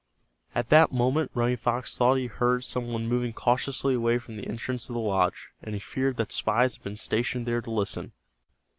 [0.55, 4.47] At that moment Running Fox thought he heard some one moving cautiously away from the
[4.47, 8.11] entrance of the lodge, and he feared that spies had been stationed there to listen.